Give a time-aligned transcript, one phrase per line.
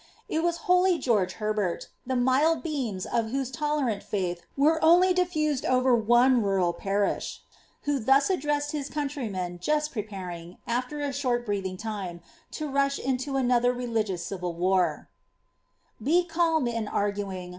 [0.31, 5.63] Ii was holy Georglf Herbert, the mild beams of whose tolerant faith were only difluseJ
[5.69, 7.43] o»e^' one rural parish,
[7.83, 12.19] who thus addressed liis eouniryroen, jusi preparing;' after a short breathing; time,
[12.49, 15.07] to rush into another religious civil war
[16.03, 17.49] >■' Uing.